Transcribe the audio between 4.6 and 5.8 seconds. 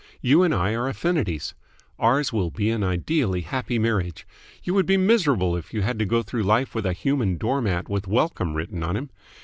You would be miserable if